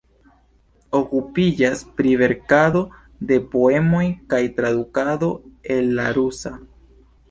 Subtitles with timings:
[0.99, 2.83] Okupiĝas pri verkado
[3.33, 4.03] de poemoj
[4.35, 5.33] kaj tradukado
[5.77, 6.61] el la rusa.